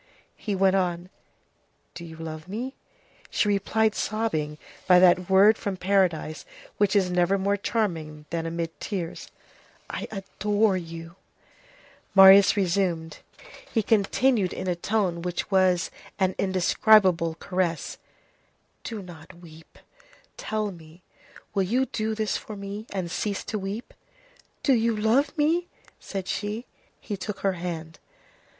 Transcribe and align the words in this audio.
He 0.35 0.55
went 0.55 0.75
on:— 0.75 1.11
"Do 1.93 2.03
you 2.03 2.15
love 2.15 2.47
me?" 2.47 2.73
She 3.29 3.47
replied, 3.47 3.93
sobbing, 3.93 4.57
by 4.87 4.97
that 4.97 5.29
word 5.29 5.59
from 5.59 5.77
paradise 5.77 6.43
which 6.79 6.95
is 6.95 7.11
never 7.11 7.37
more 7.37 7.55
charming 7.55 8.25
than 8.31 8.47
amid 8.47 8.79
tears:— 8.79 9.27
"I 9.91 10.07
adore 10.09 10.75
you!" 10.75 11.17
He 12.15 13.83
continued 13.85 14.53
in 14.53 14.67
a 14.67 14.75
tone 14.75 15.21
which 15.21 15.51
was 15.51 15.91
an 16.17 16.33
indescribable 16.39 17.35
caress:— 17.35 17.99
"Do 18.83 19.03
not 19.03 19.35
weep. 19.35 19.77
Tell 20.35 20.71
me, 20.71 21.03
will 21.53 21.61
you 21.61 21.85
do 21.85 22.15
this 22.15 22.37
for 22.37 22.55
me, 22.55 22.87
and 22.91 23.11
cease 23.11 23.43
to 23.43 23.59
weep?" 23.59 23.93
"Do 24.63 24.73
you 24.73 24.95
love 24.97 25.37
me?" 25.37 25.67
said 25.99 26.27
she. 26.27 26.65
He 26.99 27.15
took 27.15 27.41
her 27.41 27.53
hand. 27.53 27.99